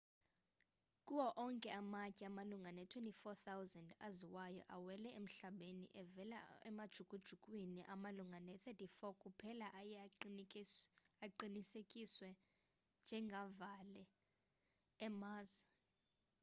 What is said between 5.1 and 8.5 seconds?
emhlabeni evela emajukujukwini amalunga